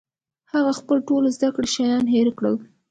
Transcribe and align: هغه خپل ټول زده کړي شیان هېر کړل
هغه 0.53 0.71
خپل 0.79 0.97
ټول 1.07 1.23
زده 1.35 1.49
کړي 1.55 1.67
شیان 1.75 2.05
هېر 2.15 2.27
کړل 2.37 2.55